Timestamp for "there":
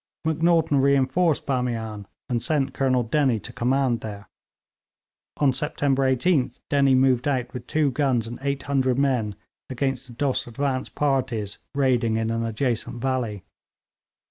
4.01-4.27